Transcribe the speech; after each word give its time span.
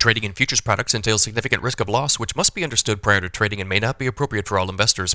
Trading 0.00 0.22
in 0.22 0.32
futures 0.32 0.60
products 0.60 0.94
entails 0.94 1.24
significant 1.24 1.60
risk 1.60 1.80
of 1.80 1.88
loss, 1.88 2.20
which 2.20 2.36
must 2.36 2.54
be 2.54 2.62
understood 2.62 3.02
prior 3.02 3.20
to 3.20 3.28
trading 3.28 3.60
and 3.60 3.68
may 3.68 3.80
not 3.80 3.98
be 3.98 4.06
appropriate 4.06 4.46
for 4.46 4.56
all 4.56 4.70
investors. 4.70 5.12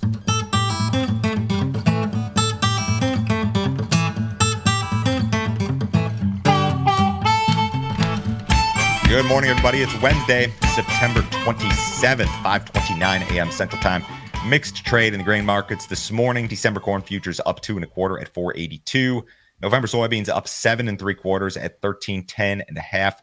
Good 9.07 9.25
morning, 9.25 9.51
everybody. 9.51 9.83
It's 9.83 10.01
Wednesday, 10.01 10.51
September 10.75 11.21
27th, 11.45 12.25
5:29 12.43 13.31
a.m. 13.31 13.51
Central 13.51 13.81
Time. 13.81 14.03
Mixed 14.45 14.85
trade 14.85 15.13
in 15.13 15.19
the 15.19 15.23
grain 15.23 15.45
markets 15.45 15.87
this 15.87 16.11
morning. 16.11 16.45
December 16.45 16.81
corn 16.81 17.01
futures 17.01 17.39
up 17.45 17.61
two 17.61 17.75
and 17.77 17.85
a 17.85 17.87
quarter 17.87 18.19
at 18.19 18.33
482. 18.33 19.23
November 19.61 19.87
soybeans 19.87 20.27
up 20.27 20.45
seven 20.45 20.89
and 20.89 20.99
three 20.99 21.15
quarters 21.15 21.55
at 21.55 21.77
1310 21.79 22.65
and 22.67 22.77
a 22.77 22.81
half. 22.81 23.22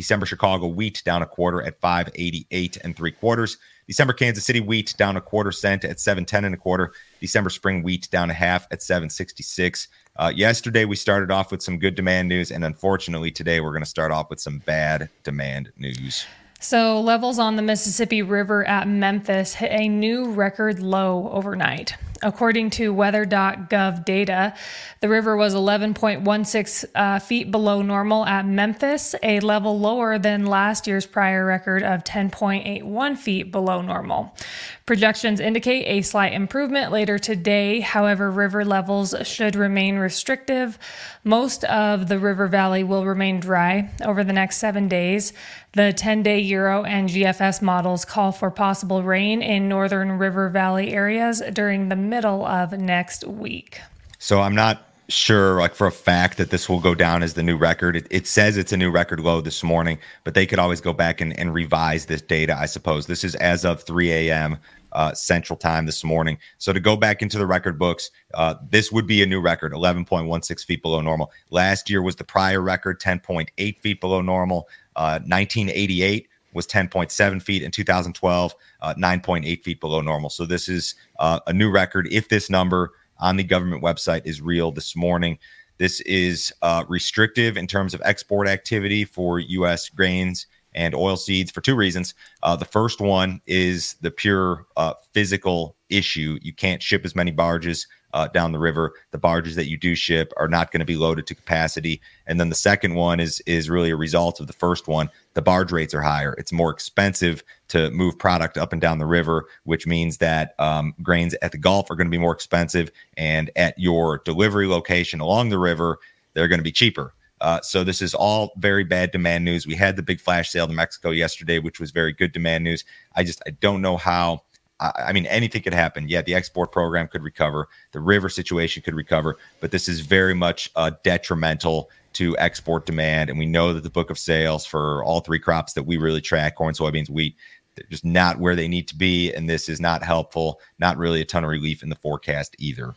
December 0.00 0.24
Chicago 0.24 0.66
wheat 0.66 1.02
down 1.04 1.20
a 1.20 1.26
quarter 1.26 1.60
at 1.60 1.78
588 1.78 2.78
and 2.82 2.96
three 2.96 3.12
quarters. 3.12 3.58
December 3.86 4.14
Kansas 4.14 4.42
City 4.42 4.58
wheat 4.58 4.94
down 4.96 5.14
a 5.14 5.20
quarter 5.20 5.52
cent 5.52 5.84
at 5.84 6.00
710 6.00 6.46
and 6.46 6.54
a 6.54 6.56
quarter. 6.56 6.94
December 7.20 7.50
spring 7.50 7.82
wheat 7.82 8.08
down 8.10 8.30
a 8.30 8.32
half 8.32 8.66
at 8.70 8.82
766. 8.82 9.88
Uh, 10.16 10.32
yesterday 10.34 10.86
we 10.86 10.96
started 10.96 11.30
off 11.30 11.52
with 11.52 11.62
some 11.62 11.78
good 11.78 11.96
demand 11.96 12.30
news, 12.30 12.50
and 12.50 12.64
unfortunately 12.64 13.30
today 13.30 13.60
we're 13.60 13.72
going 13.72 13.82
to 13.82 13.90
start 13.90 14.10
off 14.10 14.30
with 14.30 14.40
some 14.40 14.60
bad 14.60 15.10
demand 15.22 15.70
news. 15.76 16.24
So, 16.60 16.98
levels 17.02 17.38
on 17.38 17.56
the 17.56 17.62
Mississippi 17.62 18.22
River 18.22 18.66
at 18.66 18.88
Memphis 18.88 19.52
hit 19.52 19.70
a 19.70 19.86
new 19.86 20.30
record 20.30 20.80
low 20.80 21.28
overnight. 21.30 21.94
According 22.22 22.70
to 22.70 22.92
weather.gov 22.92 24.04
data, 24.04 24.54
the 25.00 25.08
river 25.08 25.36
was 25.36 25.54
11.16 25.54 26.84
uh, 26.94 27.18
feet 27.18 27.50
below 27.50 27.80
normal 27.80 28.26
at 28.26 28.44
Memphis, 28.44 29.14
a 29.22 29.40
level 29.40 29.78
lower 29.78 30.18
than 30.18 30.44
last 30.44 30.86
year's 30.86 31.06
prior 31.06 31.46
record 31.46 31.82
of 31.82 32.04
10.81 32.04 33.16
feet 33.16 33.50
below 33.50 33.80
normal. 33.80 34.36
Projections 34.84 35.40
indicate 35.40 35.84
a 35.86 36.02
slight 36.02 36.32
improvement 36.32 36.92
later 36.92 37.18
today. 37.18 37.80
However, 37.80 38.30
river 38.30 38.64
levels 38.64 39.14
should 39.22 39.56
remain 39.56 39.96
restrictive. 39.96 40.78
Most 41.24 41.64
of 41.64 42.08
the 42.08 42.18
river 42.18 42.48
valley 42.48 42.84
will 42.84 43.06
remain 43.06 43.40
dry 43.40 43.90
over 44.04 44.24
the 44.24 44.32
next 44.32 44.56
seven 44.58 44.88
days. 44.88 45.32
The 45.72 45.92
10 45.92 46.24
day 46.24 46.40
Euro 46.40 46.82
and 46.82 47.08
GFS 47.08 47.62
models 47.62 48.04
call 48.04 48.32
for 48.32 48.50
possible 48.50 49.04
rain 49.04 49.40
in 49.40 49.68
northern 49.68 50.12
river 50.18 50.48
valley 50.48 50.92
areas 50.92 51.42
during 51.52 51.88
the 51.88 51.96
middle 51.96 52.44
of 52.44 52.72
next 52.72 53.24
week. 53.24 53.80
So 54.18 54.40
I'm 54.40 54.54
not 54.54 54.82
sure 55.06 55.58
like 55.60 55.74
for 55.74 55.86
a 55.86 55.92
fact 55.92 56.38
that 56.38 56.50
this 56.50 56.68
will 56.68 56.80
go 56.80 56.94
down 56.94 57.22
as 57.22 57.34
the 57.34 57.42
new 57.42 57.56
record 57.56 57.96
it, 57.96 58.06
it, 58.10 58.28
says 58.28 58.56
it's 58.56 58.70
a 58.70 58.76
new 58.76 58.92
record 58.92 59.18
low 59.18 59.40
this 59.40 59.60
morning 59.64 59.98
but 60.22 60.34
they 60.34 60.46
could 60.46 60.60
always 60.60 60.80
go 60.80 60.92
back 60.92 61.20
and, 61.20 61.36
and 61.36 61.52
revise 61.52 62.06
this 62.06 62.22
data 62.22 62.56
i 62.56 62.64
suppose 62.64 63.08
this 63.08 63.24
is 63.24 63.34
as 63.34 63.64
of 63.64 63.82
3 63.82 64.08
a.m 64.12 64.56
uh, 64.92 65.14
Central 65.14 65.56
Time 65.56 65.86
this 65.86 66.04
morning. 66.04 66.38
So 66.58 66.72
to 66.72 66.80
go 66.80 66.96
back 66.96 67.22
into 67.22 67.38
the 67.38 67.46
record 67.46 67.78
books, 67.78 68.10
uh, 68.34 68.54
this 68.70 68.90
would 68.90 69.06
be 69.06 69.22
a 69.22 69.26
new 69.26 69.40
record, 69.40 69.72
11.16 69.72 70.64
feet 70.64 70.82
below 70.82 71.00
normal. 71.00 71.30
Last 71.50 71.88
year 71.88 72.02
was 72.02 72.16
the 72.16 72.24
prior 72.24 72.60
record, 72.60 73.00
10.8 73.00 73.80
feet 73.80 74.00
below 74.00 74.20
normal. 74.20 74.68
Uh, 74.96 75.20
1988 75.26 76.28
was 76.52 76.66
10.7 76.66 77.42
feet 77.42 77.62
in 77.62 77.70
2012, 77.70 78.54
uh, 78.82 78.94
9.8 78.94 79.62
feet 79.62 79.80
below 79.80 80.00
normal. 80.00 80.30
So 80.30 80.44
this 80.44 80.68
is 80.68 80.94
uh, 81.18 81.40
a 81.46 81.52
new 81.52 81.70
record. 81.70 82.08
If 82.10 82.28
this 82.28 82.50
number 82.50 82.92
on 83.18 83.36
the 83.36 83.44
government 83.44 83.82
website 83.82 84.22
is 84.24 84.40
real 84.40 84.72
this 84.72 84.96
morning, 84.96 85.38
this 85.78 86.00
is 86.02 86.52
uh, 86.62 86.84
restrictive 86.88 87.56
in 87.56 87.66
terms 87.66 87.94
of 87.94 88.02
export 88.04 88.48
activity 88.48 89.04
for 89.04 89.38
U.S. 89.38 89.88
grains 89.88 90.46
and 90.74 90.94
oil 90.94 91.16
seeds 91.16 91.50
for 91.50 91.60
two 91.60 91.74
reasons. 91.74 92.14
Uh, 92.42 92.56
the 92.56 92.64
first 92.64 93.00
one 93.00 93.40
is 93.46 93.96
the 94.00 94.10
pure 94.10 94.66
uh, 94.76 94.94
physical 95.12 95.76
issue. 95.88 96.38
You 96.42 96.52
can't 96.52 96.82
ship 96.82 97.04
as 97.04 97.16
many 97.16 97.30
barges 97.30 97.86
uh, 98.12 98.28
down 98.28 98.52
the 98.52 98.58
river. 98.58 98.92
The 99.10 99.18
barges 99.18 99.56
that 99.56 99.68
you 99.68 99.76
do 99.76 99.94
ship 99.94 100.32
are 100.36 100.48
not 100.48 100.72
going 100.72 100.80
to 100.80 100.86
be 100.86 100.96
loaded 100.96 101.26
to 101.28 101.34
capacity. 101.34 102.00
And 102.26 102.40
then 102.40 102.48
the 102.48 102.54
second 102.54 102.94
one 102.94 103.20
is 103.20 103.40
is 103.46 103.70
really 103.70 103.90
a 103.90 103.96
result 103.96 104.40
of 104.40 104.46
the 104.46 104.52
first 104.52 104.88
one. 104.88 105.10
The 105.34 105.42
barge 105.42 105.72
rates 105.72 105.94
are 105.94 106.02
higher. 106.02 106.34
It's 106.38 106.52
more 106.52 106.70
expensive 106.70 107.42
to 107.68 107.90
move 107.90 108.18
product 108.18 108.58
up 108.58 108.72
and 108.72 108.80
down 108.80 108.98
the 108.98 109.06
river, 109.06 109.46
which 109.64 109.86
means 109.86 110.18
that 110.18 110.54
um, 110.58 110.94
grains 111.02 111.34
at 111.42 111.52
the 111.52 111.58
Gulf 111.58 111.90
are 111.90 111.96
going 111.96 112.08
to 112.08 112.10
be 112.10 112.18
more 112.18 112.34
expensive, 112.34 112.90
and 113.16 113.50
at 113.56 113.78
your 113.78 114.18
delivery 114.24 114.66
location 114.66 115.20
along 115.20 115.50
the 115.50 115.58
river, 115.58 115.98
they're 116.34 116.48
going 116.48 116.58
to 116.58 116.64
be 116.64 116.72
cheaper. 116.72 117.14
Uh, 117.40 117.60
so 117.62 117.82
this 117.82 118.02
is 118.02 118.12
all 118.14 118.52
very 118.58 118.84
bad 118.84 119.10
demand 119.12 119.44
news. 119.44 119.66
We 119.66 119.74
had 119.74 119.96
the 119.96 120.02
big 120.02 120.20
flash 120.20 120.50
sale 120.50 120.66
to 120.66 120.72
Mexico 120.74 121.10
yesterday, 121.10 121.58
which 121.58 121.80
was 121.80 121.90
very 121.90 122.12
good 122.12 122.32
demand 122.32 122.64
news. 122.64 122.84
I 123.16 123.24
just 123.24 123.42
I 123.46 123.50
don't 123.50 123.82
know 123.82 123.96
how. 123.96 124.42
I, 124.80 124.92
I 125.08 125.12
mean, 125.12 125.26
anything 125.26 125.62
could 125.62 125.74
happen. 125.74 126.08
Yeah, 126.08 126.22
the 126.22 126.34
export 126.34 126.72
program 126.72 127.08
could 127.08 127.22
recover, 127.22 127.68
the 127.92 128.00
river 128.00 128.28
situation 128.28 128.82
could 128.82 128.94
recover, 128.94 129.36
but 129.60 129.70
this 129.70 129.88
is 129.88 130.00
very 130.00 130.34
much 130.34 130.70
uh, 130.76 130.92
detrimental 131.04 131.90
to 132.12 132.36
export 132.38 132.86
demand. 132.86 133.30
And 133.30 133.38
we 133.38 133.46
know 133.46 133.72
that 133.72 133.82
the 133.82 133.90
book 133.90 134.10
of 134.10 134.18
sales 134.18 134.66
for 134.66 135.04
all 135.04 135.20
three 135.20 135.38
crops 135.38 135.74
that 135.74 135.84
we 135.84 135.96
really 135.96 136.20
track 136.20 136.56
corn, 136.56 136.74
soybeans, 136.74 137.08
wheat 137.08 137.36
they're 137.76 137.86
just 137.90 138.04
not 138.04 138.38
where 138.38 138.56
they 138.56 138.68
need 138.68 138.88
to 138.88 138.96
be. 138.96 139.32
And 139.32 139.48
this 139.48 139.68
is 139.68 139.80
not 139.80 140.02
helpful, 140.02 140.60
not 140.78 140.96
really 140.96 141.20
a 141.20 141.24
ton 141.24 141.44
of 141.44 141.50
relief 141.50 141.82
in 141.82 141.88
the 141.88 141.96
forecast 141.96 142.56
either. 142.58 142.94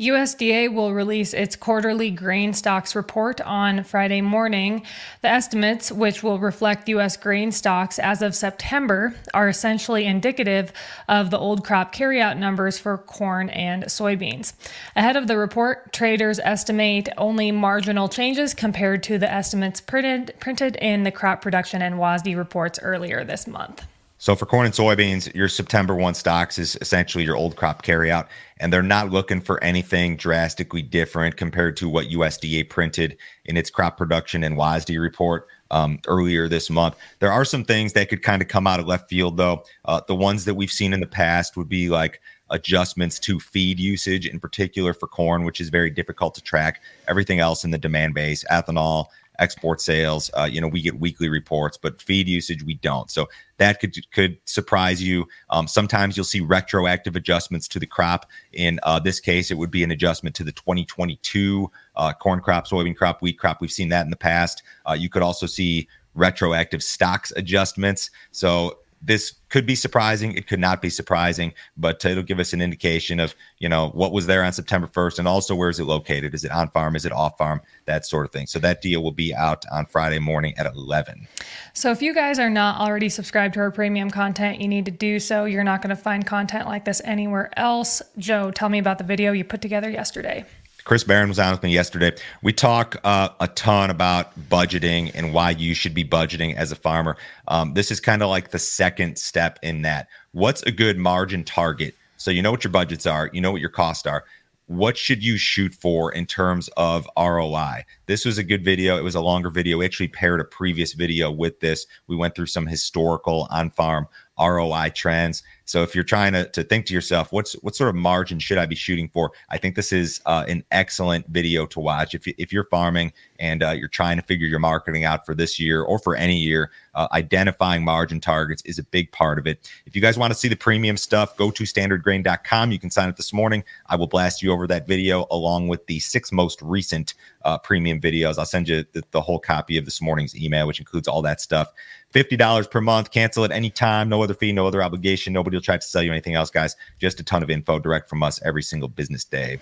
USDA 0.00 0.72
will 0.72 0.94
release 0.94 1.34
its 1.34 1.56
quarterly 1.56 2.10
grain 2.10 2.54
stocks 2.54 2.96
report 2.96 3.38
on 3.42 3.84
Friday 3.84 4.22
morning. 4.22 4.82
The 5.20 5.28
estimates, 5.28 5.92
which 5.92 6.22
will 6.22 6.38
reflect 6.38 6.88
U.S. 6.88 7.18
grain 7.18 7.52
stocks 7.52 7.98
as 7.98 8.22
of 8.22 8.34
September, 8.34 9.14
are 9.34 9.50
essentially 9.50 10.06
indicative 10.06 10.72
of 11.06 11.30
the 11.30 11.38
old 11.38 11.64
crop 11.64 11.94
carryout 11.94 12.38
numbers 12.38 12.78
for 12.78 12.96
corn 12.96 13.50
and 13.50 13.84
soybeans. 13.84 14.54
Ahead 14.96 15.16
of 15.16 15.26
the 15.26 15.36
report, 15.36 15.92
traders 15.92 16.38
estimate 16.38 17.10
only 17.18 17.52
marginal 17.52 18.08
changes 18.08 18.54
compared 18.54 19.02
to 19.02 19.18
the 19.18 19.30
estimates 19.30 19.82
printed, 19.82 20.34
printed 20.40 20.76
in 20.76 21.02
the 21.02 21.10
crop 21.10 21.42
production 21.42 21.82
and 21.82 21.96
WASDE 21.96 22.36
reports 22.38 22.78
earlier 22.82 23.22
this 23.22 23.46
month. 23.46 23.84
So 24.20 24.36
for 24.36 24.44
corn 24.44 24.66
and 24.66 24.74
soybeans, 24.74 25.34
your 25.34 25.48
September 25.48 25.94
1 25.94 26.12
stocks 26.12 26.58
is 26.58 26.76
essentially 26.82 27.24
your 27.24 27.36
old 27.36 27.56
crop 27.56 27.82
carryout, 27.82 28.28
and 28.58 28.70
they're 28.70 28.82
not 28.82 29.08
looking 29.08 29.40
for 29.40 29.64
anything 29.64 30.18
drastically 30.18 30.82
different 30.82 31.38
compared 31.38 31.74
to 31.78 31.88
what 31.88 32.08
USDA 32.08 32.68
printed 32.68 33.16
in 33.46 33.56
its 33.56 33.70
crop 33.70 33.96
production 33.96 34.44
and 34.44 34.58
WASDE 34.58 35.00
report 35.00 35.46
um, 35.70 36.00
earlier 36.06 36.48
this 36.48 36.68
month. 36.68 36.96
There 37.20 37.32
are 37.32 37.46
some 37.46 37.64
things 37.64 37.94
that 37.94 38.10
could 38.10 38.22
kind 38.22 38.42
of 38.42 38.48
come 38.48 38.66
out 38.66 38.78
of 38.78 38.86
left 38.86 39.08
field, 39.08 39.38
though. 39.38 39.64
Uh, 39.86 40.02
the 40.06 40.14
ones 40.14 40.44
that 40.44 40.54
we've 40.54 40.70
seen 40.70 40.92
in 40.92 41.00
the 41.00 41.06
past 41.06 41.56
would 41.56 41.70
be 41.70 41.88
like 41.88 42.20
adjustments 42.50 43.18
to 43.20 43.40
feed 43.40 43.80
usage, 43.80 44.26
in 44.26 44.38
particular 44.38 44.92
for 44.92 45.06
corn, 45.06 45.44
which 45.44 45.62
is 45.62 45.70
very 45.70 45.88
difficult 45.88 46.34
to 46.34 46.42
track. 46.42 46.82
Everything 47.08 47.38
else 47.38 47.64
in 47.64 47.70
the 47.70 47.78
demand 47.78 48.12
base, 48.12 48.44
ethanol, 48.50 49.06
export 49.40 49.80
sales. 49.80 50.30
Uh, 50.34 50.48
you 50.50 50.60
know, 50.60 50.68
we 50.68 50.80
get 50.80 51.00
weekly 51.00 51.28
reports, 51.28 51.76
but 51.76 52.00
feed 52.00 52.28
usage 52.28 52.62
we 52.62 52.74
don't. 52.74 53.10
So 53.10 53.28
that 53.56 53.80
could 53.80 53.96
could 54.12 54.38
surprise 54.44 55.02
you. 55.02 55.26
Um, 55.50 55.66
sometimes 55.66 56.16
you'll 56.16 56.24
see 56.24 56.40
retroactive 56.40 57.16
adjustments 57.16 57.66
to 57.68 57.78
the 57.78 57.86
crop. 57.86 58.26
In 58.52 58.78
uh, 58.84 59.00
this 59.00 59.18
case, 59.18 59.50
it 59.50 59.54
would 59.54 59.70
be 59.70 59.82
an 59.82 59.90
adjustment 59.90 60.36
to 60.36 60.44
the 60.44 60.52
2022 60.52 61.70
uh, 61.96 62.12
corn 62.12 62.40
crop, 62.40 62.68
soybean 62.68 62.96
crop, 62.96 63.20
wheat 63.20 63.38
crop. 63.38 63.60
We've 63.60 63.72
seen 63.72 63.88
that 63.88 64.04
in 64.04 64.10
the 64.10 64.16
past. 64.16 64.62
Uh, 64.88 64.92
you 64.92 65.08
could 65.08 65.22
also 65.22 65.46
see 65.46 65.88
retroactive 66.14 66.82
stocks 66.82 67.32
adjustments. 67.36 68.10
So 68.32 68.79
this 69.02 69.34
could 69.48 69.66
be 69.66 69.74
surprising. 69.74 70.32
It 70.34 70.46
could 70.46 70.60
not 70.60 70.82
be 70.82 70.90
surprising, 70.90 71.52
but 71.76 72.04
it'll 72.04 72.22
give 72.22 72.38
us 72.38 72.52
an 72.52 72.60
indication 72.60 73.18
of 73.18 73.34
you 73.58 73.68
know 73.68 73.88
what 73.90 74.12
was 74.12 74.26
there 74.26 74.44
on 74.44 74.52
September 74.52 74.86
1st, 74.86 75.20
and 75.20 75.28
also 75.28 75.54
where 75.54 75.68
is 75.68 75.80
it 75.80 75.84
located? 75.84 76.34
Is 76.34 76.44
it 76.44 76.50
on 76.50 76.70
farm? 76.70 76.96
Is 76.96 77.04
it 77.04 77.12
off 77.12 77.38
farm? 77.38 77.60
That 77.86 78.06
sort 78.06 78.26
of 78.26 78.32
thing. 78.32 78.46
So 78.46 78.58
that 78.60 78.82
deal 78.82 79.02
will 79.02 79.12
be 79.12 79.34
out 79.34 79.64
on 79.72 79.86
Friday 79.86 80.18
morning 80.18 80.54
at 80.56 80.66
11. 80.66 81.26
So 81.72 81.90
if 81.90 82.02
you 82.02 82.14
guys 82.14 82.38
are 82.38 82.50
not 82.50 82.80
already 82.80 83.08
subscribed 83.08 83.54
to 83.54 83.60
our 83.60 83.70
premium 83.70 84.10
content, 84.10 84.60
you 84.60 84.68
need 84.68 84.84
to 84.84 84.90
do 84.90 85.18
so. 85.18 85.44
You're 85.44 85.64
not 85.64 85.82
going 85.82 85.94
to 85.94 86.00
find 86.00 86.26
content 86.26 86.66
like 86.66 86.84
this 86.84 87.00
anywhere 87.04 87.50
else. 87.58 88.02
Joe, 88.18 88.50
tell 88.50 88.68
me 88.68 88.78
about 88.78 88.98
the 88.98 89.04
video 89.04 89.32
you 89.32 89.44
put 89.44 89.62
together 89.62 89.90
yesterday. 89.90 90.44
Chris 90.90 91.04
Barron 91.04 91.28
was 91.28 91.38
on 91.38 91.52
with 91.52 91.62
me 91.62 91.70
yesterday. 91.70 92.10
We 92.42 92.52
talk 92.52 92.96
uh, 93.04 93.28
a 93.38 93.46
ton 93.46 93.90
about 93.90 94.36
budgeting 94.48 95.12
and 95.14 95.32
why 95.32 95.50
you 95.50 95.72
should 95.72 95.94
be 95.94 96.04
budgeting 96.04 96.56
as 96.56 96.72
a 96.72 96.74
farmer. 96.74 97.16
Um, 97.46 97.74
this 97.74 97.92
is 97.92 98.00
kind 98.00 98.24
of 98.24 98.28
like 98.28 98.50
the 98.50 98.58
second 98.58 99.16
step 99.16 99.60
in 99.62 99.82
that. 99.82 100.08
What's 100.32 100.64
a 100.64 100.72
good 100.72 100.98
margin 100.98 101.44
target? 101.44 101.94
So 102.16 102.32
you 102.32 102.42
know 102.42 102.50
what 102.50 102.64
your 102.64 102.72
budgets 102.72 103.06
are, 103.06 103.30
you 103.32 103.40
know 103.40 103.52
what 103.52 103.60
your 103.60 103.70
costs 103.70 104.04
are. 104.04 104.24
What 104.66 104.98
should 104.98 105.22
you 105.22 105.36
shoot 105.36 105.74
for 105.74 106.10
in 106.10 106.26
terms 106.26 106.68
of 106.76 107.08
ROI? 107.16 107.84
This 108.06 108.24
was 108.24 108.38
a 108.38 108.42
good 108.42 108.64
video. 108.64 108.98
It 108.98 109.04
was 109.04 109.14
a 109.14 109.20
longer 109.20 109.50
video. 109.50 109.78
We 109.78 109.84
actually 109.84 110.08
paired 110.08 110.40
a 110.40 110.44
previous 110.44 110.94
video 110.94 111.30
with 111.30 111.60
this. 111.60 111.86
We 112.08 112.16
went 112.16 112.34
through 112.34 112.46
some 112.46 112.66
historical 112.66 113.46
on 113.52 113.70
farm 113.70 114.08
ROI 114.40 114.92
trends. 114.94 115.42
So 115.70 115.84
if 115.84 115.94
you're 115.94 116.02
trying 116.02 116.32
to, 116.32 116.48
to 116.48 116.64
think 116.64 116.86
to 116.86 116.94
yourself, 116.94 117.30
what's 117.30 117.52
what 117.62 117.76
sort 117.76 117.90
of 117.90 117.94
margin 117.94 118.40
should 118.40 118.58
I 118.58 118.66
be 118.66 118.74
shooting 118.74 119.08
for? 119.08 119.30
I 119.50 119.58
think 119.58 119.76
this 119.76 119.92
is 119.92 120.20
uh, 120.26 120.44
an 120.48 120.64
excellent 120.72 121.28
video 121.28 121.64
to 121.66 121.78
watch. 121.78 122.12
If, 122.12 122.26
you, 122.26 122.34
if 122.38 122.52
you're 122.52 122.64
farming 122.64 123.12
and 123.38 123.62
uh, 123.62 123.70
you're 123.70 123.86
trying 123.88 124.16
to 124.16 124.22
figure 124.24 124.48
your 124.48 124.58
marketing 124.58 125.04
out 125.04 125.24
for 125.24 125.32
this 125.32 125.60
year 125.60 125.82
or 125.82 126.00
for 126.00 126.16
any 126.16 126.36
year, 126.36 126.72
uh, 126.96 127.06
identifying 127.12 127.84
margin 127.84 128.20
targets 128.20 128.62
is 128.62 128.80
a 128.80 128.82
big 128.82 129.12
part 129.12 129.38
of 129.38 129.46
it. 129.46 129.70
If 129.86 129.94
you 129.94 130.02
guys 130.02 130.18
want 130.18 130.32
to 130.32 130.38
see 130.38 130.48
the 130.48 130.56
premium 130.56 130.96
stuff, 130.96 131.36
go 131.36 131.52
to 131.52 131.62
standardgrain.com. 131.62 132.72
You 132.72 132.78
can 132.80 132.90
sign 132.90 133.08
up 133.08 133.16
this 133.16 133.32
morning. 133.32 133.62
I 133.86 133.94
will 133.94 134.08
blast 134.08 134.42
you 134.42 134.50
over 134.50 134.66
that 134.66 134.88
video 134.88 135.26
along 135.30 135.68
with 135.68 135.86
the 135.86 136.00
six 136.00 136.32
most 136.32 136.60
recent 136.62 137.14
uh, 137.44 137.58
premium 137.58 138.00
videos. 138.00 138.38
I'll 138.38 138.44
send 138.44 138.68
you 138.68 138.84
the, 138.92 139.04
the 139.12 139.20
whole 139.20 139.38
copy 139.38 139.78
of 139.78 139.84
this 139.84 140.00
morning's 140.00 140.36
email, 140.36 140.66
which 140.66 140.80
includes 140.80 141.06
all 141.06 141.22
that 141.22 141.40
stuff. 141.40 141.72
$50 142.14 142.70
per 142.70 142.80
month, 142.80 143.10
cancel 143.10 143.44
at 143.44 143.52
any 143.52 143.70
time, 143.70 144.08
no 144.08 144.22
other 144.22 144.34
fee, 144.34 144.52
no 144.52 144.66
other 144.66 144.82
obligation. 144.82 145.32
Nobody 145.32 145.56
will 145.56 145.62
try 145.62 145.76
to 145.76 145.82
sell 145.82 146.02
you 146.02 146.10
anything 146.10 146.34
else, 146.34 146.50
guys. 146.50 146.76
Just 146.98 147.20
a 147.20 147.22
ton 147.22 147.42
of 147.42 147.50
info 147.50 147.78
direct 147.78 148.08
from 148.08 148.22
us 148.22 148.40
every 148.44 148.62
single 148.62 148.88
business 148.88 149.24
day. 149.24 149.60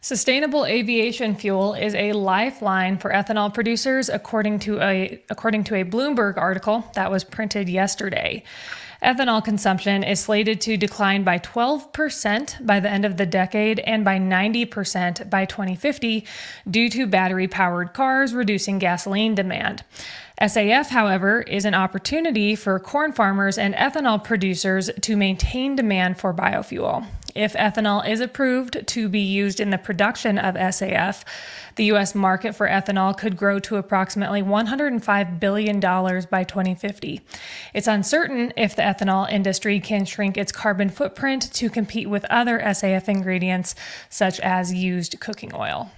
Sustainable 0.00 0.66
aviation 0.66 1.34
fuel 1.34 1.74
is 1.74 1.94
a 1.94 2.12
lifeline 2.12 2.98
for 2.98 3.10
ethanol 3.10 3.52
producers, 3.52 4.08
according 4.08 4.58
to 4.60 4.80
a 4.80 5.22
according 5.30 5.64
to 5.64 5.76
a 5.76 5.84
Bloomberg 5.84 6.36
article 6.36 6.84
that 6.94 7.10
was 7.10 7.24
printed 7.24 7.68
yesterday. 7.68 8.42
Ethanol 9.02 9.44
consumption 9.44 10.02
is 10.02 10.20
slated 10.20 10.60
to 10.62 10.76
decline 10.76 11.24
by 11.24 11.38
12% 11.38 12.66
by 12.66 12.80
the 12.80 12.90
end 12.90 13.04
of 13.04 13.16
the 13.16 13.26
decade 13.26 13.80
and 13.80 14.04
by 14.04 14.18
90% 14.18 15.28
by 15.28 15.44
2050 15.44 16.24
due 16.70 16.88
to 16.88 17.06
battery 17.06 17.48
powered 17.48 17.92
cars 17.92 18.34
reducing 18.34 18.78
gasoline 18.78 19.34
demand. 19.34 19.84
SAF, 20.40 20.88
however, 20.88 21.42
is 21.42 21.64
an 21.64 21.74
opportunity 21.74 22.56
for 22.56 22.78
corn 22.80 23.12
farmers 23.12 23.56
and 23.56 23.74
ethanol 23.74 24.22
producers 24.22 24.90
to 25.02 25.16
maintain 25.16 25.76
demand 25.76 26.18
for 26.18 26.34
biofuel. 26.34 27.06
If 27.34 27.54
ethanol 27.54 28.08
is 28.08 28.20
approved 28.20 28.86
to 28.86 29.08
be 29.08 29.20
used 29.20 29.58
in 29.58 29.70
the 29.70 29.78
production 29.78 30.38
of 30.38 30.54
SAF, 30.54 31.24
the 31.74 31.86
U.S. 31.86 32.14
market 32.14 32.54
for 32.54 32.68
ethanol 32.68 33.16
could 33.16 33.36
grow 33.36 33.58
to 33.60 33.76
approximately 33.76 34.40
$105 34.40 35.40
billion 35.40 35.80
by 35.80 36.44
2050. 36.44 37.20
It's 37.72 37.88
uncertain 37.88 38.52
if 38.56 38.76
the 38.76 38.82
ethanol 38.82 39.28
industry 39.28 39.80
can 39.80 40.04
shrink 40.04 40.38
its 40.38 40.52
carbon 40.52 40.90
footprint 40.90 41.52
to 41.54 41.68
compete 41.68 42.08
with 42.08 42.24
other 42.26 42.60
SAF 42.60 43.08
ingredients, 43.08 43.74
such 44.08 44.38
as 44.38 44.72
used 44.72 45.18
cooking 45.18 45.50
oil. 45.54 45.90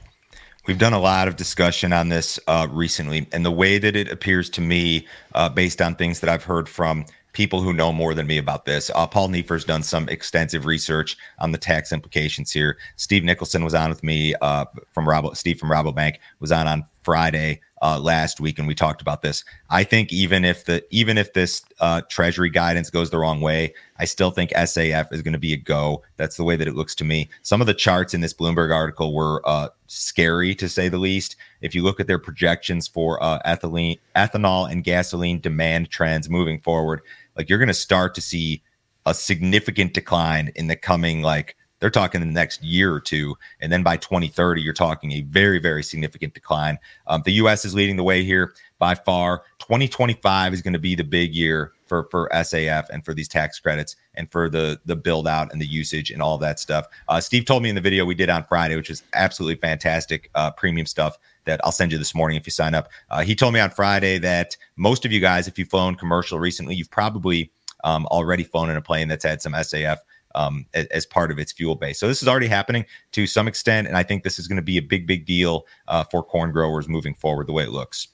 We've 0.67 0.79
done 0.79 0.95
a 0.95 0.99
lot 0.99 1.29
of 1.29 1.37
discussion 1.37 1.93
on 1.93 2.09
this 2.09 2.41
uh, 2.49 2.67
recently, 2.69 3.29
and 3.31 3.45
the 3.45 3.53
way 3.53 3.79
that 3.79 3.95
it 3.95 4.11
appears 4.11 4.51
to 4.51 4.61
me, 4.61 5.07
uh, 5.33 5.49
based 5.49 5.81
on 5.81 5.95
things 5.95 6.21
that 6.21 6.31
I've 6.31 6.45
heard 6.45 6.69
from 6.69 7.07
people 7.37 7.61
who 7.61 7.75
know 7.75 7.93
more 7.93 8.15
than 8.15 8.27
me 8.27 8.39
about 8.39 8.65
this, 8.65 8.91
uh, 8.95 9.07
Paul 9.07 9.29
Neiffer's 9.29 9.67
done 9.67 9.83
some 9.83 10.09
extensive 10.09 10.65
research 10.65 11.19
on 11.39 11.53
the 11.53 11.59
tax 11.59 11.93
implications 11.93 12.51
here. 12.51 12.79
Steve 12.97 13.25
Nicholson 13.25 13.63
was 13.63 13.75
on 13.75 13.91
with 13.91 14.03
me 14.03 14.35
uh, 14.41 14.65
from 14.93 15.05
Rabo, 15.05 15.37
Steve 15.37 15.61
from 15.61 15.69
Rabobank 15.69 16.17
was 16.41 16.51
on 16.51 16.67
on 16.67 16.87
Friday 17.03 17.61
uh, 17.83 18.01
last 18.01 18.41
week, 18.41 18.59
and 18.59 18.67
we 18.67 18.75
talked 18.75 19.03
about 19.03 19.23
this. 19.23 19.45
I 19.71 19.85
think 19.85 20.13
even 20.13 20.45
if 20.45 20.65
the 20.65 20.83
even 20.91 21.19
if 21.19 21.35
this 21.35 21.63
uh, 21.79 22.01
Treasury 22.09 22.51
guidance 22.51 22.91
goes 22.91 23.11
the 23.11 23.19
wrong 23.19 23.41
way, 23.41 23.75
I 23.99 24.07
still 24.07 24.31
think 24.31 24.51
SAF 24.53 25.13
is 25.13 25.23
going 25.23 25.33
to 25.33 25.39
be 25.39 25.53
a 25.53 25.59
go. 25.59 26.03
That's 26.17 26.37
the 26.37 26.45
way 26.45 26.57
that 26.57 26.67
it 26.67 26.75
looks 26.75 26.95
to 26.97 27.05
me. 27.05 27.29
Some 27.43 27.61
of 27.61 27.67
the 27.67 27.75
charts 27.75 28.15
in 28.15 28.23
this 28.23 28.35
Bloomberg 28.35 28.75
article 28.75 29.15
were 29.15 29.47
uh, 29.47 29.69
scary 29.87 30.55
to 30.57 30.69
say 30.69 30.89
the 30.89 30.99
least. 30.99 31.37
If 31.61 31.75
you 31.75 31.83
look 31.83 32.01
at 32.01 32.07
their 32.07 32.19
projections 32.19 32.89
for 32.89 33.23
uh, 33.23 33.41
ethylene, 33.47 33.99
ethanol, 34.15 34.71
and 34.71 34.83
gasoline 34.83 35.41
demand 35.41 35.91
trends 35.91 36.31
moving 36.31 36.61
forward, 36.61 37.03
like 37.37 37.49
you're 37.49 37.59
going 37.59 37.69
to 37.69 37.75
start 37.75 38.15
to 38.15 38.21
see 38.21 38.63
a 39.05 39.15
significant 39.15 39.95
decline 39.95 40.53
in 40.57 40.67
the 40.67 40.77
coming 40.77 41.23
like 41.23 41.57
they're 41.79 41.91
talking 41.91 42.21
the 42.21 42.27
next 42.27 42.63
year 42.63 42.93
or 42.93 43.01
two. 43.01 43.37
And 43.61 43.71
then 43.71 43.83
by 43.83 43.99
2030, 43.99 44.63
you're 44.63 44.73
talking 44.73 45.13
a 45.13 45.21
very, 45.23 45.59
very 45.59 45.83
significant 45.83 46.35
decline. 46.35 46.79
Um, 47.07 47.23
the 47.25 47.33
US 47.33 47.65
is 47.65 47.75
leading 47.75 47.97
the 47.97 48.03
way 48.03 48.25
here 48.25 48.55
by 48.79 48.95
far. 48.95 49.43
2025 49.67 50.55
is 50.55 50.63
going 50.63 50.75
to 50.75 50.79
be 50.79 50.95
the 50.95 51.03
big 51.03 51.35
year 51.35 51.73
for, 51.87 52.07
for 52.09 52.29
SAF 52.33 52.89
and 52.91 53.05
for 53.05 53.13
these 53.13 53.27
tax 53.27 53.59
credits 53.59 53.97
and 54.15 54.31
for 54.31 54.49
the, 54.49 54.81
the 54.85 54.95
build 54.95 55.27
out 55.27 55.51
and 55.51 55.61
the 55.61 55.67
usage 55.67 56.13
and 56.13 56.23
all 56.23 56.39
that 56.39 56.61
stuff. 56.61 56.87
Uh, 57.09 57.21
Steve 57.21 57.45
told 57.45 57.65
me 57.65 57.69
in 57.69 57.75
the 57.75 57.81
video 57.81 58.05
we 58.05 58.15
did 58.15 58.31
on 58.31 58.45
Friday, 58.45 58.77
which 58.77 58.91
is 58.91 59.03
absolutely 59.15 59.57
fantastic 59.57 60.31
uh, 60.37 60.53
premium 60.53 60.87
stuff 60.87 61.19
that 61.47 61.61
I'll 61.65 61.73
send 61.73 61.91
you 61.91 61.99
this 61.99 62.15
morning 62.15 62.37
if 62.37 62.47
you 62.47 62.53
sign 62.53 62.75
up. 62.75 62.89
Uh, 63.11 63.23
he 63.23 63.35
told 63.35 63.55
me 63.55 63.59
on 63.59 63.71
Friday 63.71 64.19
that 64.19 64.57
most 64.77 65.05
of 65.05 65.11
you 65.11 65.19
guys, 65.19 65.49
if 65.49 65.59
you've 65.59 65.69
flown 65.69 65.97
commercial 65.97 66.39
recently, 66.39 66.77
you've 66.77 66.91
probably 66.91 67.51
um, 67.83 68.07
already 68.07 68.45
flown 68.45 68.71
in 68.71 68.77
a 68.77 68.83
plane 68.83 69.09
that's 69.09 69.25
had 69.25 69.43
some 69.43 69.53
SAF 69.53 69.99
um, 70.37 70.65
as, 70.75 70.87
as, 70.87 71.07
part 71.07 71.33
of 71.33 71.41
its 71.41 71.51
fuel 71.51 71.75
base. 71.75 71.99
So 71.99 72.07
this 72.07 72.23
is 72.23 72.29
already 72.29 72.47
happening 72.47 72.85
to 73.13 73.27
some 73.27 73.49
extent, 73.49 73.89
and 73.89 73.97
I 73.97 74.05
think 74.05 74.23
this 74.23 74.39
is 74.39 74.47
going 74.47 74.57
to 74.57 74.63
be 74.63 74.77
a 74.77 74.83
big, 74.83 75.07
big 75.07 75.25
deal 75.25 75.67
uh, 75.89 76.05
for 76.05 76.23
corn 76.23 76.53
growers 76.53 76.89
moving 76.89 77.15
forward. 77.15 77.49
The 77.49 77.53
way 77.53 77.65
it 77.65 77.71
looks. 77.71 78.09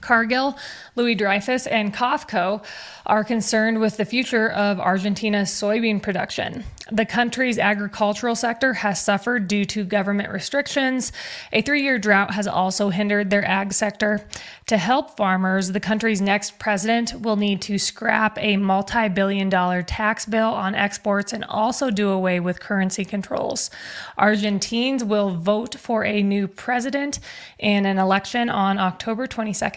Cargill, 0.00 0.56
Louis 0.96 1.14
Dreyfus, 1.14 1.66
and 1.66 1.94
COFCO 1.94 2.62
are 3.06 3.24
concerned 3.24 3.80
with 3.80 3.96
the 3.96 4.04
future 4.04 4.50
of 4.50 4.78
Argentina's 4.78 5.50
soybean 5.50 6.00
production. 6.02 6.64
The 6.92 7.06
country's 7.06 7.58
agricultural 7.58 8.34
sector 8.34 8.72
has 8.74 9.00
suffered 9.00 9.46
due 9.46 9.64
to 9.66 9.84
government 9.84 10.32
restrictions. 10.32 11.12
A 11.52 11.62
three 11.62 11.82
year 11.82 11.98
drought 11.98 12.34
has 12.34 12.48
also 12.48 12.90
hindered 12.90 13.30
their 13.30 13.44
ag 13.44 13.72
sector. 13.72 14.26
To 14.66 14.76
help 14.76 15.16
farmers, 15.16 15.72
the 15.72 15.80
country's 15.80 16.20
next 16.20 16.58
president 16.58 17.20
will 17.20 17.36
need 17.36 17.62
to 17.62 17.78
scrap 17.78 18.38
a 18.38 18.56
multi 18.56 19.08
billion 19.08 19.48
dollar 19.48 19.82
tax 19.82 20.26
bill 20.26 20.48
on 20.48 20.74
exports 20.74 21.32
and 21.32 21.44
also 21.44 21.90
do 21.90 22.10
away 22.10 22.40
with 22.40 22.60
currency 22.60 23.04
controls. 23.04 23.70
Argentines 24.18 25.04
will 25.04 25.30
vote 25.30 25.76
for 25.76 26.04
a 26.04 26.22
new 26.22 26.48
president 26.48 27.20
in 27.58 27.86
an 27.86 27.98
election 27.98 28.48
on 28.48 28.78
October 28.78 29.28
22nd. 29.28 29.69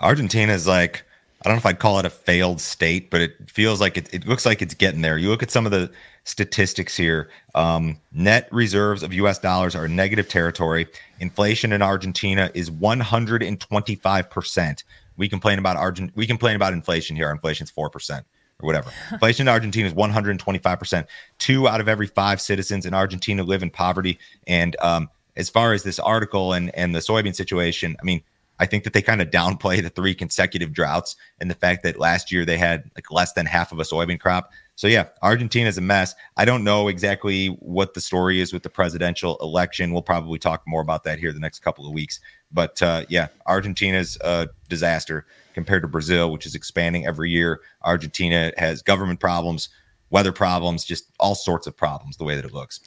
Argentina 0.00 0.52
is 0.52 0.66
like, 0.66 1.04
I 1.42 1.48
don't 1.48 1.56
know 1.56 1.60
if 1.60 1.66
I'd 1.66 1.78
call 1.78 1.98
it 1.98 2.06
a 2.06 2.10
failed 2.10 2.60
state, 2.60 3.10
but 3.10 3.20
it 3.20 3.50
feels 3.50 3.80
like 3.80 3.96
it, 3.96 4.12
it 4.12 4.26
looks 4.26 4.44
like 4.44 4.62
it's 4.62 4.74
getting 4.74 5.02
there. 5.02 5.18
You 5.18 5.28
look 5.28 5.42
at 5.42 5.50
some 5.50 5.64
of 5.64 5.72
the 5.72 5.90
statistics 6.24 6.96
here. 6.96 7.30
Um, 7.54 7.98
net 8.12 8.48
reserves 8.50 9.04
of 9.04 9.12
US 9.14 9.38
dollars 9.38 9.76
are 9.76 9.88
negative 9.88 10.28
territory. 10.28 10.88
Inflation 11.20 11.72
in 11.72 11.82
Argentina 11.82 12.50
is 12.52 12.70
125%. 12.70 14.84
We 15.16 15.28
complain 15.28 15.58
about 15.58 15.76
Argent 15.76 16.12
we 16.14 16.26
complain 16.26 16.56
about 16.56 16.72
inflation 16.72 17.16
here. 17.16 17.30
Inflation's 17.30 17.70
4% 17.70 18.24
or 18.60 18.66
whatever. 18.66 18.90
Inflation 19.12 19.44
in 19.44 19.52
Argentina 19.52 19.86
is 19.86 19.94
125%. 19.94 21.06
Two 21.38 21.68
out 21.68 21.80
of 21.80 21.88
every 21.88 22.08
five 22.08 22.40
citizens 22.40 22.86
in 22.86 22.92
Argentina 22.92 23.44
live 23.44 23.62
in 23.62 23.70
poverty. 23.70 24.18
And 24.46 24.76
um, 24.80 25.08
as 25.36 25.48
far 25.48 25.72
as 25.72 25.84
this 25.84 25.98
article 25.98 26.52
and, 26.52 26.74
and 26.74 26.94
the 26.94 26.98
soybean 26.98 27.36
situation, 27.36 27.96
I 28.00 28.04
mean, 28.04 28.22
I 28.58 28.66
think 28.66 28.84
that 28.84 28.92
they 28.92 29.02
kind 29.02 29.20
of 29.20 29.30
downplay 29.30 29.82
the 29.82 29.90
three 29.90 30.14
consecutive 30.14 30.72
droughts 30.72 31.16
and 31.40 31.50
the 31.50 31.54
fact 31.54 31.82
that 31.82 31.98
last 31.98 32.32
year 32.32 32.44
they 32.44 32.58
had 32.58 32.90
like 32.94 33.10
less 33.10 33.32
than 33.32 33.46
half 33.46 33.72
of 33.72 33.78
a 33.78 33.82
soybean 33.82 34.20
crop. 34.20 34.50
So 34.76 34.88
yeah, 34.88 35.06
Argentina 35.22 35.68
is 35.68 35.78
a 35.78 35.82
mess. 35.82 36.14
I 36.36 36.44
don't 36.44 36.62
know 36.62 36.88
exactly 36.88 37.48
what 37.60 37.94
the 37.94 38.00
story 38.00 38.40
is 38.40 38.52
with 38.52 38.62
the 38.62 38.68
presidential 38.68 39.38
election. 39.40 39.92
We'll 39.92 40.02
probably 40.02 40.38
talk 40.38 40.62
more 40.66 40.82
about 40.82 41.04
that 41.04 41.18
here 41.18 41.32
the 41.32 41.40
next 41.40 41.60
couple 41.60 41.86
of 41.86 41.92
weeks. 41.92 42.20
But 42.52 42.82
uh, 42.82 43.04
yeah, 43.08 43.28
Argentina's 43.46 44.18
a 44.20 44.48
disaster 44.68 45.26
compared 45.54 45.82
to 45.82 45.88
Brazil, 45.88 46.30
which 46.30 46.44
is 46.44 46.54
expanding 46.54 47.06
every 47.06 47.30
year. 47.30 47.60
Argentina 47.82 48.52
has 48.58 48.82
government 48.82 49.18
problems, 49.18 49.70
weather 50.10 50.32
problems, 50.32 50.84
just 50.84 51.10
all 51.18 51.34
sorts 51.34 51.66
of 51.66 51.76
problems 51.76 52.16
the 52.16 52.24
way 52.24 52.36
that 52.36 52.44
it 52.44 52.52
looks. 52.52 52.80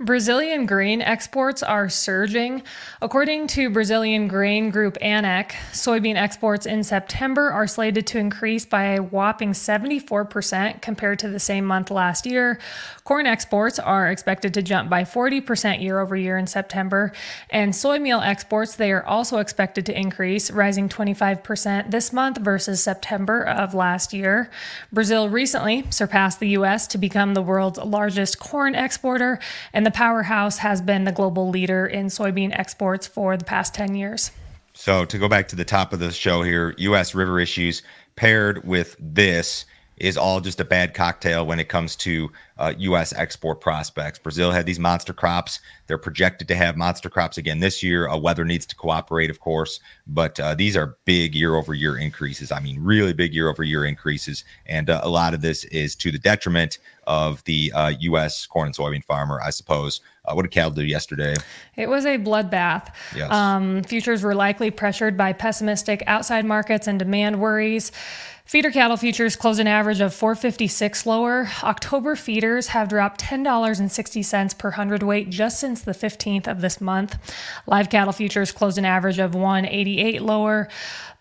Brazilian 0.00 0.66
grain 0.66 1.00
exports 1.00 1.62
are 1.62 1.88
surging. 1.88 2.62
According 3.00 3.46
to 3.48 3.70
Brazilian 3.70 4.26
grain 4.28 4.70
group 4.70 4.98
ANEC, 5.00 5.52
soybean 5.72 6.16
exports 6.16 6.66
in 6.66 6.82
September 6.82 7.50
are 7.50 7.66
slated 7.66 8.06
to 8.08 8.18
increase 8.18 8.66
by 8.66 8.84
a 8.84 9.02
whopping 9.02 9.52
74% 9.52 10.82
compared 10.82 11.18
to 11.20 11.28
the 11.28 11.38
same 11.38 11.64
month 11.64 11.90
last 11.90 12.26
year. 12.26 12.58
Corn 13.04 13.26
exports 13.26 13.78
are 13.78 14.10
expected 14.10 14.52
to 14.54 14.62
jump 14.62 14.90
by 14.90 15.04
40% 15.04 15.80
year 15.80 16.00
over 16.00 16.16
year 16.16 16.36
in 16.36 16.48
September, 16.48 17.12
and 17.50 17.74
soy 17.74 18.00
meal 18.00 18.20
exports 18.20 18.74
they 18.74 18.90
are 18.90 19.06
also 19.06 19.38
expected 19.38 19.86
to 19.86 19.98
increase, 19.98 20.50
rising 20.50 20.88
25% 20.88 21.90
this 21.92 22.12
month 22.12 22.38
versus 22.38 22.82
September 22.82 23.42
of 23.42 23.74
last 23.74 24.12
year. 24.12 24.50
Brazil 24.92 25.28
recently 25.28 25.84
surpassed 25.90 26.40
the 26.40 26.55
US 26.58 26.86
to 26.88 26.98
become 26.98 27.34
the 27.34 27.42
world's 27.42 27.78
largest 27.78 28.38
corn 28.38 28.74
exporter, 28.74 29.38
and 29.72 29.86
the 29.86 29.90
powerhouse 29.90 30.58
has 30.58 30.80
been 30.80 31.04
the 31.04 31.12
global 31.12 31.48
leader 31.48 31.86
in 31.86 32.06
soybean 32.06 32.56
exports 32.58 33.06
for 33.06 33.36
the 33.36 33.44
past 33.44 33.74
10 33.74 33.94
years. 33.94 34.30
So, 34.74 35.04
to 35.06 35.18
go 35.18 35.28
back 35.28 35.48
to 35.48 35.56
the 35.56 35.64
top 35.64 35.92
of 35.92 36.00
the 36.00 36.12
show 36.12 36.42
here, 36.42 36.74
U.S. 36.76 37.14
river 37.14 37.40
issues 37.40 37.82
paired 38.14 38.66
with 38.66 38.96
this 38.98 39.64
is 39.96 40.16
all 40.16 40.40
just 40.40 40.60
a 40.60 40.64
bad 40.64 40.94
cocktail 40.94 41.46
when 41.46 41.58
it 41.58 41.68
comes 41.68 41.96
to 41.96 42.30
uh, 42.58 42.72
U.S. 42.78 43.12
export 43.14 43.60
prospects. 43.60 44.18
Brazil 44.18 44.50
had 44.50 44.66
these 44.66 44.78
monster 44.78 45.12
crops. 45.12 45.60
They're 45.86 45.98
projected 45.98 46.48
to 46.48 46.54
have 46.54 46.76
monster 46.76 47.08
crops 47.08 47.38
again 47.38 47.60
this 47.60 47.82
year. 47.82 48.08
Uh, 48.08 48.16
weather 48.16 48.44
needs 48.44 48.66
to 48.66 48.76
cooperate, 48.76 49.30
of 49.30 49.40
course, 49.40 49.80
but 50.06 50.38
uh, 50.40 50.54
these 50.54 50.76
are 50.76 50.96
big 51.04 51.34
year 51.34 51.54
over 51.54 51.74
year 51.74 51.96
increases. 51.96 52.52
I 52.52 52.60
mean, 52.60 52.82
really 52.82 53.12
big 53.12 53.34
year 53.34 53.48
over 53.48 53.62
year 53.62 53.84
increases. 53.84 54.44
And 54.66 54.90
uh, 54.90 55.00
a 55.02 55.08
lot 55.08 55.34
of 55.34 55.40
this 55.40 55.64
is 55.64 55.94
to 55.96 56.10
the 56.10 56.18
detriment 56.18 56.78
of 57.06 57.44
the 57.44 57.72
U.S. 58.00 58.46
Uh, 58.46 58.52
corn 58.52 58.66
and 58.66 58.76
soybean 58.76 59.04
farmer, 59.04 59.40
I 59.42 59.50
suppose. 59.50 60.00
Uh, 60.24 60.34
what 60.34 60.42
did 60.42 60.50
Cal 60.50 60.70
do 60.70 60.84
yesterday? 60.84 61.34
It 61.76 61.88
was 61.88 62.04
a 62.04 62.18
bloodbath. 62.18 62.88
Yes. 63.14 63.30
Um, 63.30 63.82
futures 63.84 64.22
were 64.22 64.34
likely 64.34 64.70
pressured 64.70 65.16
by 65.16 65.32
pessimistic 65.32 66.02
outside 66.06 66.44
markets 66.44 66.86
and 66.86 66.98
demand 66.98 67.40
worries. 67.40 67.92
Feeder 68.46 68.70
cattle 68.70 68.96
futures 68.96 69.34
close 69.34 69.58
an 69.58 69.66
average 69.66 70.00
of 70.00 70.14
456 70.14 71.04
lower. 71.04 71.50
October 71.64 72.14
feeders 72.14 72.68
have 72.68 72.88
dropped 72.88 73.20
$10.60 73.20 74.56
per 74.56 74.70
hundredweight 74.70 75.30
just 75.30 75.58
since 75.58 75.80
the 75.80 75.90
15th 75.90 76.46
of 76.46 76.60
this 76.60 76.80
month. 76.80 77.18
Live 77.66 77.90
cattle 77.90 78.12
futures 78.12 78.52
close 78.52 78.78
an 78.78 78.84
average 78.84 79.18
of 79.18 79.34
188 79.34 80.22
lower. 80.22 80.68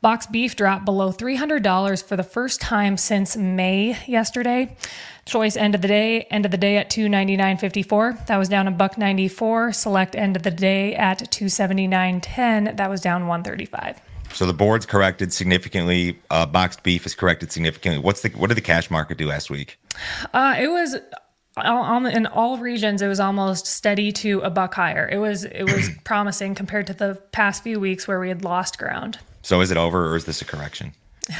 Box 0.01 0.27
beef 0.27 0.55
dropped 0.55 0.86
below 0.86 1.12
$300 1.12 2.03
for 2.03 2.15
the 2.15 2.22
first 2.22 2.62
time 2.62 2.96
since 2.96 3.36
May 3.36 3.98
yesterday. 4.05 4.77
Choice 5.25 5.58
end 5.58 5.74
of 5.74 5.82
the 5.82 5.88
day, 5.88 6.27
end 6.29 6.46
of 6.46 6.51
the 6.51 6.58
day 6.58 6.77
at 6.77 6.91
299.54. 6.91 8.27
That 8.27 8.38
was 8.38 8.50
down 8.50 8.67
a 8.67 8.72
buck 8.72 9.00
94. 9.00 9.74
Select 9.74 10.15
end 10.15 10.36
of 10.36 10.44
the 10.44 10.51
day 10.51 10.94
at 10.94 11.32
279.10. 11.32 12.77
That 12.77 12.88
was 12.88 13.01
down 13.01 13.25
135. 13.25 14.00
So 14.36 14.46
the 14.46 14.54
board's 14.54 14.86
corrected 14.86 15.32
significantly. 15.32 16.20
Uh, 16.30 16.46
boxed 16.46 16.84
beef 16.84 17.06
is 17.06 17.15
corrected 17.15 17.54
significantly. 17.54 18.01
What's 18.01 18.22
the 18.22 18.30
what 18.30 18.48
did 18.48 18.58
the 18.58 18.62
cash 18.62 18.92
market 18.92 19.18
do 19.18 19.27
last 19.27 19.50
week? 19.50 19.80
Uh, 20.34 20.56
it 20.60 20.68
was 20.68 20.98
in 21.58 22.27
all 22.27 22.58
regions. 22.58 23.01
It 23.01 23.08
was 23.08 23.22
almost 23.22 23.65
steady 23.65 24.12
to 24.12 24.42
a 24.42 24.50
buck 24.50 24.74
higher. 24.74 25.08
It 25.10 25.20
was 25.20 25.46
it 25.46 25.63
was 25.63 25.89
promising 26.04 26.54
compared 26.54 26.88
to 26.88 26.94
the 26.94 27.15
past 27.32 27.63
few 27.63 27.80
weeks 27.80 28.10
where 28.10 28.20
we 28.20 28.27
had 28.27 28.44
lost 28.44 28.77
ground. 28.77 29.20
So 29.42 29.62
is 29.62 29.72
it 29.72 29.77
over 29.77 30.12
or 30.12 30.18
is 30.18 30.25
this 30.25 30.42
a 30.42 30.46
correction? 30.46 30.94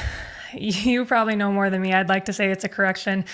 You 0.54 1.04
probably 1.04 1.36
know 1.36 1.52
more 1.52 1.68
than 1.68 1.82
me. 1.82 1.92
I'd 1.92 2.08
like 2.08 2.26
to 2.26 2.32
say 2.32 2.50
it's 2.50 2.64
a 2.64 2.68
correction. 2.68 3.26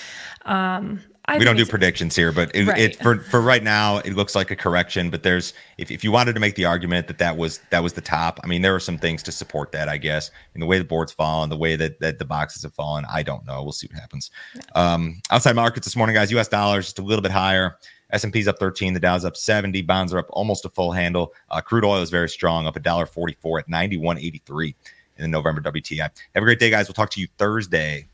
Um, 0.46 1.02
I 1.26 1.38
we 1.38 1.44
don't 1.44 1.56
do 1.56 1.64
predictions 1.64 2.16
here, 2.16 2.32
but 2.32 2.50
it, 2.54 2.66
right. 2.66 2.78
it, 2.78 2.96
for 2.96 3.18
for 3.18 3.40
right 3.40 3.62
now, 3.62 3.98
it 3.98 4.14
looks 4.14 4.34
like 4.34 4.50
a 4.50 4.56
correction. 4.56 5.08
But 5.08 5.22
there's 5.22 5.54
if, 5.78 5.90
if 5.92 6.02
you 6.02 6.10
wanted 6.10 6.32
to 6.32 6.40
make 6.40 6.56
the 6.56 6.64
argument 6.64 7.06
that 7.06 7.18
that 7.18 7.36
was 7.36 7.60
that 7.70 7.80
was 7.80 7.92
the 7.92 8.00
top, 8.00 8.40
I 8.42 8.48
mean, 8.48 8.62
there 8.62 8.74
are 8.74 8.80
some 8.80 8.98
things 8.98 9.22
to 9.24 9.32
support 9.32 9.70
that. 9.72 9.88
I 9.88 9.98
guess 9.98 10.32
in 10.54 10.60
the 10.60 10.66
way 10.66 10.78
the 10.78 10.84
board's 10.84 11.12
fallen, 11.12 11.48
the 11.48 11.56
way 11.56 11.76
that, 11.76 12.00
that 12.00 12.18
the 12.18 12.24
boxes 12.24 12.64
have 12.64 12.74
fallen, 12.74 13.04
I 13.08 13.22
don't 13.22 13.46
know. 13.46 13.62
We'll 13.62 13.72
see 13.72 13.86
what 13.86 14.00
happens. 14.00 14.32
Yeah. 14.54 14.62
Um, 14.74 15.22
outside 15.30 15.54
markets 15.54 15.86
this 15.86 15.94
morning, 15.94 16.14
guys. 16.14 16.32
U.S. 16.32 16.48
dollars 16.48 16.86
just 16.86 16.98
a 16.98 17.02
little 17.02 17.22
bit 17.22 17.32
higher. 17.32 17.78
S&P's 18.10 18.46
up 18.46 18.58
13, 18.58 18.92
the 18.92 19.00
Dow's 19.00 19.24
up 19.24 19.38
70, 19.38 19.80
bonds 19.82 20.12
are 20.12 20.18
up 20.18 20.26
almost 20.30 20.66
a 20.66 20.68
full 20.68 20.92
handle. 20.92 21.32
Uh, 21.50 21.62
crude 21.62 21.82
oil 21.82 22.02
is 22.02 22.10
very 22.10 22.28
strong, 22.28 22.66
up 22.66 22.76
a 22.76 22.80
dollar 22.80 23.06
44 23.06 23.60
at 23.60 23.68
91.83 23.68 24.74
in 25.16 25.22
the 25.22 25.28
November 25.28 25.62
WTI. 25.62 25.98
Have 26.00 26.12
a 26.34 26.40
great 26.40 26.58
day, 26.58 26.68
guys. 26.68 26.88
We'll 26.88 26.94
talk 26.94 27.08
to 27.10 27.20
you 27.20 27.28
Thursday. 27.38 28.06